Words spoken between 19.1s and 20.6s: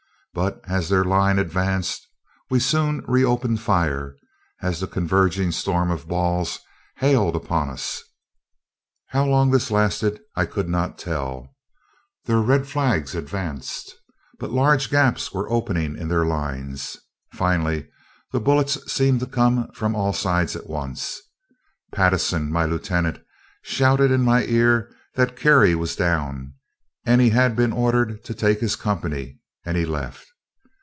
to come from all sides